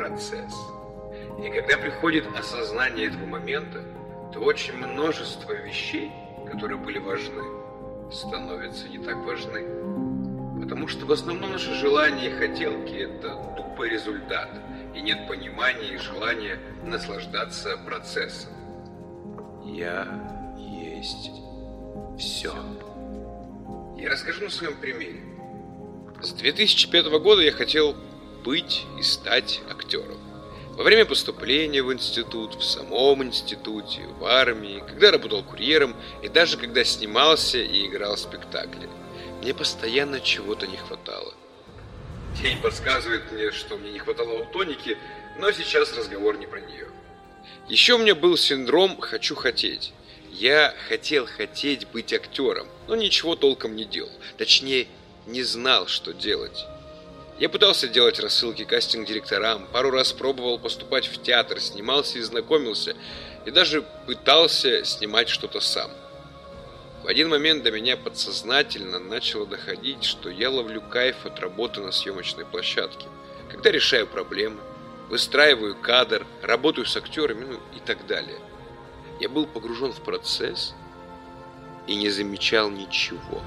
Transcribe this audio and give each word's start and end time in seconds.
процесс. 0.00 0.54
И 1.44 1.50
когда 1.50 1.76
приходит 1.76 2.26
осознание 2.36 3.08
этого 3.08 3.26
момента, 3.26 3.82
то 4.32 4.40
очень 4.40 4.74
множество 4.74 5.52
вещей, 5.52 6.10
которые 6.50 6.78
были 6.78 6.98
важны, 6.98 7.42
становятся 8.10 8.88
не 8.88 8.98
так 8.98 9.16
важны. 9.18 9.64
Потому 10.62 10.88
что 10.88 11.06
в 11.06 11.12
основном 11.12 11.52
наши 11.52 11.72
желания 11.74 12.28
и 12.28 12.32
хотелки– 12.32 12.94
это 12.94 13.36
тупый 13.56 13.90
результат, 13.90 14.50
и 14.94 15.00
нет 15.00 15.26
понимания 15.28 15.94
и 15.94 15.96
желания 15.96 16.58
наслаждаться 16.84 17.76
процессом. 17.78 18.52
Я 19.64 20.06
есть 20.56 21.30
все. 22.18 22.52
Я 23.96 24.10
расскажу 24.10 24.44
на 24.44 24.50
своем 24.50 24.76
примере. 24.76 25.20
С 26.22 26.32
2005 26.32 27.06
года 27.20 27.42
я 27.42 27.52
хотел 27.52 27.96
быть 28.42 28.84
и 28.98 29.02
стать 29.02 29.60
актером. 29.70 30.18
Во 30.76 30.84
время 30.84 31.04
поступления 31.04 31.82
в 31.82 31.92
институт, 31.92 32.54
в 32.54 32.62
самом 32.62 33.22
институте, 33.22 34.00
в 34.18 34.24
армии, 34.24 34.82
когда 34.86 35.10
работал 35.10 35.42
курьером 35.42 35.94
и 36.22 36.28
даже 36.28 36.56
когда 36.56 36.84
снимался 36.84 37.58
и 37.58 37.86
играл 37.86 38.16
в 38.16 38.20
спектакле. 38.20 38.88
Мне 39.42 39.52
постоянно 39.52 40.20
чего-то 40.20 40.66
не 40.66 40.76
хватало. 40.76 41.34
День 42.40 42.58
подсказывает 42.62 43.30
мне, 43.32 43.50
что 43.50 43.76
мне 43.76 43.90
не 43.90 43.98
хватало 43.98 44.38
аутоники, 44.38 44.96
но 45.38 45.50
сейчас 45.52 45.96
разговор 45.96 46.38
не 46.38 46.46
про 46.46 46.60
нее. 46.60 46.88
Еще 47.68 47.94
у 47.94 47.98
меня 47.98 48.14
был 48.14 48.36
синдром 48.36 48.98
«хочу 49.00 49.34
хотеть». 49.34 49.92
Я 50.30 50.74
хотел 50.88 51.26
хотеть 51.26 51.88
быть 51.88 52.12
актером, 52.12 52.68
но 52.86 52.94
ничего 52.94 53.34
толком 53.34 53.74
не 53.74 53.84
делал. 53.84 54.12
Точнее, 54.38 54.86
не 55.26 55.42
знал, 55.42 55.88
что 55.88 56.12
делать. 56.12 56.66
Я 57.40 57.48
пытался 57.48 57.88
делать 57.88 58.20
рассылки 58.20 58.66
кастинг-директорам, 58.66 59.66
пару 59.72 59.90
раз 59.90 60.12
пробовал 60.12 60.58
поступать 60.58 61.06
в 61.06 61.22
театр, 61.22 61.58
снимался 61.58 62.18
и 62.18 62.20
знакомился, 62.20 62.94
и 63.46 63.50
даже 63.50 63.80
пытался 64.06 64.84
снимать 64.84 65.30
что-то 65.30 65.60
сам. 65.60 65.90
В 67.02 67.06
один 67.06 67.30
момент 67.30 67.62
до 67.62 67.70
меня 67.70 67.96
подсознательно 67.96 68.98
начало 68.98 69.46
доходить, 69.46 70.04
что 70.04 70.28
я 70.28 70.50
ловлю 70.50 70.82
кайф 70.82 71.24
от 71.24 71.40
работы 71.40 71.80
на 71.80 71.92
съемочной 71.92 72.44
площадке, 72.44 73.06
когда 73.50 73.70
решаю 73.70 74.06
проблемы, 74.06 74.60
выстраиваю 75.08 75.74
кадр, 75.76 76.26
работаю 76.42 76.84
с 76.84 76.94
актерами, 76.94 77.46
ну 77.46 77.60
и 77.74 77.80
так 77.80 78.06
далее. 78.06 78.38
Я 79.18 79.30
был 79.30 79.46
погружен 79.46 79.94
в 79.94 80.02
процесс 80.02 80.74
и 81.86 81.94
не 81.94 82.10
замечал 82.10 82.68
ничего. 82.68 83.40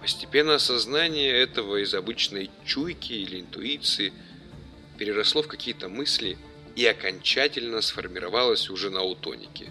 Постепенно 0.00 0.54
осознание 0.54 1.30
этого 1.30 1.82
из 1.82 1.94
обычной 1.94 2.50
чуйки 2.64 3.12
или 3.12 3.40
интуиции 3.40 4.12
переросло 4.96 5.42
в 5.42 5.48
какие-то 5.48 5.88
мысли 5.88 6.38
и 6.74 6.86
окончательно 6.86 7.82
сформировалось 7.82 8.70
уже 8.70 8.88
на 8.90 9.00
аутонике, 9.00 9.70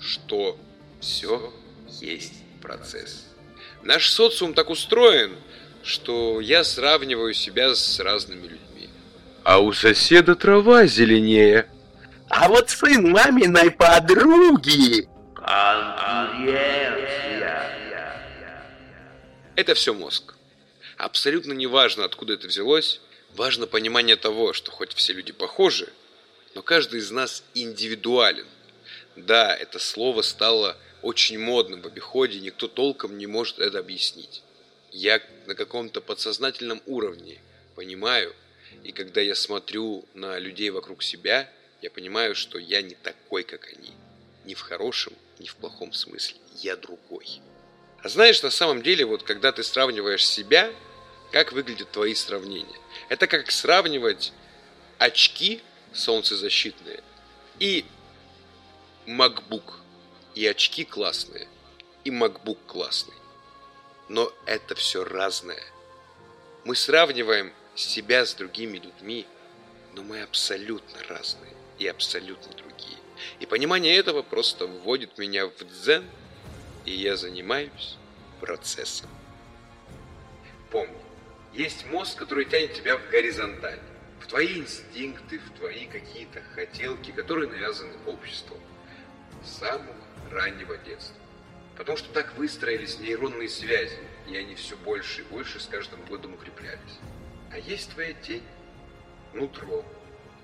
что 0.00 0.58
все 1.00 1.52
есть 2.00 2.34
процесс. 2.60 3.26
Наш 3.82 4.10
социум 4.10 4.52
так 4.54 4.68
устроен, 4.68 5.36
что 5.82 6.40
я 6.40 6.64
сравниваю 6.64 7.32
себя 7.34 7.74
с 7.74 8.00
разными 8.00 8.42
людьми. 8.42 8.88
А 9.44 9.60
у 9.60 9.72
соседа 9.72 10.34
трава 10.34 10.86
зеленее. 10.86 11.66
А 12.28 12.48
вот 12.48 12.70
сын 12.70 13.10
маминой 13.10 13.70
подруги. 13.70 15.08
Конкуренция. 15.34 16.83
Это 19.56 19.74
все 19.74 19.94
мозг. 19.94 20.34
Абсолютно 20.96 21.52
не 21.52 21.68
важно, 21.68 22.04
откуда 22.04 22.34
это 22.34 22.48
взялось, 22.48 23.00
важно 23.34 23.68
понимание 23.68 24.16
того, 24.16 24.52
что 24.52 24.72
хоть 24.72 24.92
все 24.94 25.12
люди 25.12 25.32
похожи, 25.32 25.92
но 26.54 26.62
каждый 26.62 26.98
из 26.98 27.12
нас 27.12 27.44
индивидуален. 27.54 28.46
Да, 29.14 29.54
это 29.54 29.78
слово 29.78 30.22
стало 30.22 30.76
очень 31.02 31.38
модным 31.38 31.82
в 31.82 31.86
обиходе, 31.86 32.40
никто 32.40 32.66
толком 32.66 33.16
не 33.16 33.28
может 33.28 33.60
это 33.60 33.78
объяснить. 33.78 34.42
Я 34.90 35.22
на 35.46 35.54
каком-то 35.54 36.00
подсознательном 36.00 36.82
уровне 36.86 37.40
понимаю, 37.76 38.34
и 38.82 38.90
когда 38.90 39.20
я 39.20 39.36
смотрю 39.36 40.04
на 40.14 40.38
людей 40.40 40.70
вокруг 40.70 41.04
себя, 41.04 41.48
я 41.80 41.90
понимаю, 41.90 42.34
что 42.34 42.58
я 42.58 42.82
не 42.82 42.96
такой, 42.96 43.44
как 43.44 43.72
они. 43.76 43.92
Ни 44.46 44.54
в 44.54 44.60
хорошем, 44.60 45.12
ни 45.38 45.46
в 45.46 45.54
плохом 45.56 45.92
смысле. 45.92 46.38
Я 46.56 46.76
другой. 46.76 47.40
А 48.04 48.08
знаешь, 48.10 48.42
на 48.42 48.50
самом 48.50 48.82
деле, 48.82 49.06
вот 49.06 49.22
когда 49.22 49.50
ты 49.50 49.62
сравниваешь 49.62 50.26
себя, 50.26 50.70
как 51.32 51.52
выглядят 51.52 51.90
твои 51.90 52.14
сравнения? 52.14 52.78
Это 53.08 53.26
как 53.26 53.50
сравнивать 53.50 54.34
очки 54.98 55.62
солнцезащитные 55.94 57.02
и 57.58 57.86
MacBook. 59.06 59.80
И 60.34 60.46
очки 60.46 60.84
классные, 60.84 61.48
и 62.04 62.10
MacBook 62.10 62.58
классный. 62.66 63.14
Но 64.10 64.30
это 64.44 64.74
все 64.74 65.02
разное. 65.02 65.62
Мы 66.64 66.76
сравниваем 66.76 67.54
себя 67.74 68.26
с 68.26 68.34
другими 68.34 68.76
людьми, 68.76 69.26
но 69.94 70.02
мы 70.02 70.20
абсолютно 70.20 71.02
разные 71.08 71.54
и 71.78 71.86
абсолютно 71.86 72.52
другие. 72.52 72.98
И 73.40 73.46
понимание 73.46 73.96
этого 73.96 74.20
просто 74.20 74.66
вводит 74.66 75.16
меня 75.16 75.46
в 75.46 75.56
дзен– 75.64 76.04
и 76.84 76.92
я 76.92 77.16
занимаюсь 77.16 77.96
процессом. 78.40 79.08
Помни, 80.70 80.96
есть 81.52 81.86
мозг, 81.86 82.18
который 82.18 82.44
тянет 82.44 82.74
тебя 82.74 82.98
в 82.98 83.08
горизонталь, 83.08 83.80
в 84.20 84.26
твои 84.26 84.58
инстинкты, 84.58 85.38
в 85.38 85.50
твои 85.58 85.86
какие-то 85.86 86.42
хотелки, 86.54 87.10
которые 87.10 87.48
навязаны 87.48 87.94
обществом 88.06 88.58
с 89.44 89.58
самого 89.58 89.94
раннего 90.30 90.76
детства. 90.78 91.16
Потому 91.76 91.98
что 91.98 92.12
так 92.12 92.34
выстроились 92.36 92.98
нейронные 92.98 93.48
связи, 93.48 93.98
и 94.28 94.36
они 94.36 94.54
все 94.54 94.76
больше 94.76 95.22
и 95.22 95.24
больше 95.24 95.60
с 95.60 95.66
каждым 95.66 96.04
годом 96.06 96.34
укреплялись. 96.34 96.98
А 97.50 97.58
есть 97.58 97.90
твоя 97.92 98.12
тень, 98.14 98.42
нутро, 99.32 99.84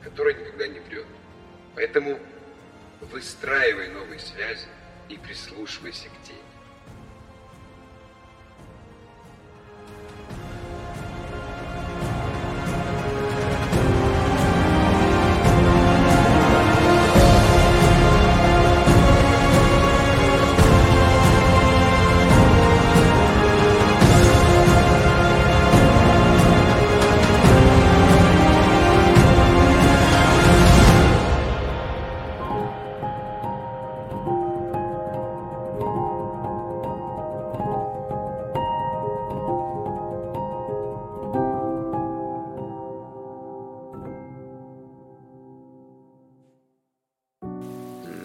которая 0.03 0.35
никогда 0.35 0.67
не 0.67 0.81
врет. 0.81 1.07
Поэтому 1.75 2.19
выстраивай 3.01 3.89
новые 3.89 4.19
связи, 4.19 4.67
и 5.11 5.17
прислушивайся 5.19 6.09
к 6.09 6.27
тени. 6.27 6.50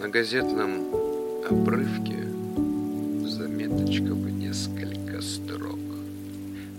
На 0.06 0.12
газетном 0.12 0.86
обрывке 1.50 2.28
заметочка 3.28 4.14
в 4.14 4.30
несколько 4.30 5.20
строк. 5.20 5.80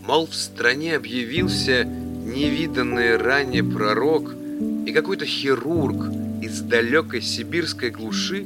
Мол, 0.05 0.27
в 0.27 0.33
стране 0.33 0.95
объявился 0.95 1.83
невиданный 1.83 3.17
ранее 3.17 3.65
пророк 3.65 4.33
и 4.85 4.93
какой-то 4.93 5.25
хирург 5.25 6.09
из 6.41 6.61
далекой 6.61 7.21
сибирской 7.21 7.89
глуши 7.89 8.45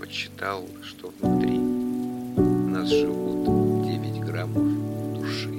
почитал, 0.00 0.68
что 0.82 1.14
внутри 1.20 1.56
нас 1.56 2.88
живут 2.88 3.86
9 3.86 4.20
граммов 4.24 5.14
души. 5.14 5.52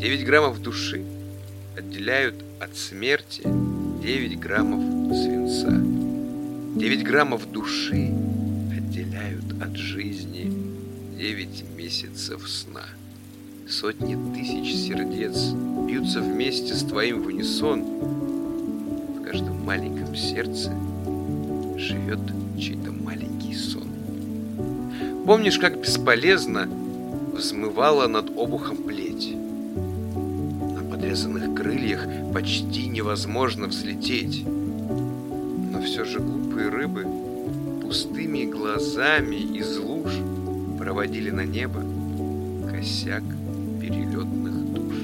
9 0.00 0.24
граммов 0.24 0.62
души 0.62 1.04
отделяют 1.76 2.36
от 2.58 2.74
смерти 2.74 3.42
9 4.02 4.40
граммов 4.40 5.14
свинца. 5.14 6.05
9 6.76 7.04
граммов 7.04 7.50
души 7.50 8.12
отделяют 8.76 9.62
от 9.62 9.74
жизни 9.76 10.52
9 11.18 11.64
месяцев 11.74 12.46
сна. 12.46 12.82
Сотни 13.66 14.14
тысяч 14.34 14.74
сердец 14.74 15.52
бьются 15.86 16.20
вместе 16.20 16.74
с 16.74 16.82
твоим 16.82 17.22
в 17.22 17.28
унисон. 17.28 17.82
В 17.82 19.24
каждом 19.24 19.64
маленьком 19.64 20.14
сердце 20.14 20.70
живет 21.78 22.20
чей-то 22.60 22.92
маленький 22.92 23.54
сон. 23.54 23.88
Помнишь, 25.24 25.58
как 25.58 25.80
бесполезно 25.80 26.68
взмывала 27.32 28.06
над 28.06 28.28
обухом 28.36 28.76
плеть? 28.76 29.32
А 29.34 30.80
под 30.80 30.90
подрезанных 30.90 31.54
крыльях 31.54 32.06
почти 32.34 32.86
невозможно 32.86 33.66
взлететь. 33.66 34.44
Все 35.86 36.04
же 36.04 36.18
глупые 36.18 36.68
рыбы 36.68 37.06
пустыми 37.80 38.44
глазами 38.44 39.36
из 39.36 39.78
луж 39.78 40.12
проводили 40.78 41.30
на 41.30 41.42
небо 41.42 41.80
косяк 42.68 43.22
перелетных 43.80 44.72
душ. 44.74 44.96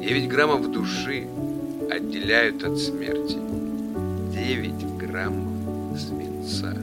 Девять 0.00 0.28
граммов 0.28 0.70
души 0.70 1.26
отделяют 1.90 2.62
от 2.62 2.78
смерти 2.78 3.38
девять 4.32 4.86
граммов 4.96 5.98
свинца. 5.98 6.76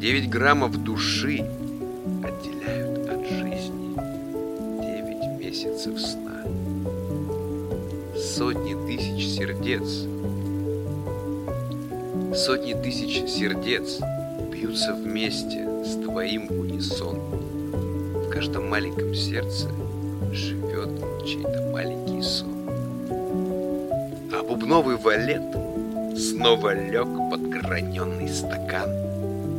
Девять 0.00 0.30
граммов 0.30 0.82
души 0.82 1.46
отделяют 2.24 3.06
от 3.06 3.28
жизни 3.28 3.94
девять 4.80 5.38
месяцев 5.38 6.00
сна. 6.00 6.42
Сотни 8.16 8.74
тысяч 8.86 9.36
сердец, 9.36 10.06
сотни 12.36 12.74
тысяч 12.74 13.30
сердец 13.30 13.98
бьются 14.52 14.94
вместе 14.94 15.66
с 15.84 15.94
твоим 16.02 16.46
унисон. 16.50 17.16
В 18.12 18.28
каждом 18.28 18.68
маленьком 18.68 19.14
сердце 19.14 19.70
живет 20.32 20.90
чей-то 21.24 21.70
маленький 21.72 22.20
сон. 22.22 22.68
А 24.32 24.42
бубновый 24.46 24.96
валет 24.96 25.42
снова 26.14 26.74
лег 26.74 27.08
под 27.30 27.48
граненый 27.48 28.28
стакан, 28.28 28.90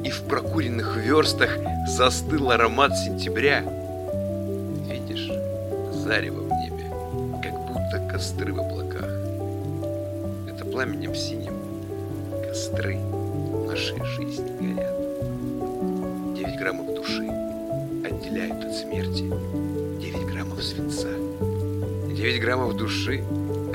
и 0.04 0.12
в 0.12 0.22
прокуренных 0.24 0.98
верстах 0.98 1.58
застыл 1.88 2.52
аромат 2.52 2.96
сентября. 2.96 3.64
Видишь, 4.88 5.32
зарево 5.94 6.42
в 6.42 6.52
небе, 6.52 6.86
как 7.42 7.60
будто 7.66 8.08
костры 8.12 8.54
в 8.54 8.60
облаках. 8.60 9.10
Это 10.48 10.64
пламенем 10.64 11.16
синим 11.16 11.67
костры 12.58 12.98
нашей 13.68 14.04
жизни 14.16 14.50
горят. 14.60 16.36
Девять 16.36 16.58
граммов 16.58 16.88
души 16.88 17.28
отделяют 18.04 18.66
от 18.66 18.74
смерти 18.74 19.30
девять 20.02 20.26
граммов 20.26 20.64
свинца. 20.64 21.08
Девять 22.12 22.42
граммов 22.42 22.76
души 22.76 23.24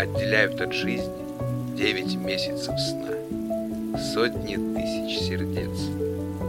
отделяют 0.01 0.61
от 0.61 0.73
жизни 0.73 1.77
девять 1.77 2.17
месяцев 2.17 2.75
сна. 2.81 4.01
Сотни 4.13 4.57
тысяч 4.57 5.29
сердец 5.29 5.79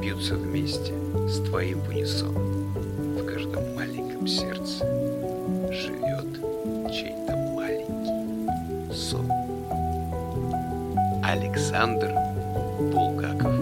бьются 0.02 0.34
вместе 0.34 0.92
с 1.30 1.38
твоим 1.48 1.82
в. 1.82 2.30
В 2.30 3.26
каждом 3.28 3.76
маленьком 3.76 4.26
сердце 4.26 4.93
Александр 11.24 12.12
Булгаков 12.92 13.53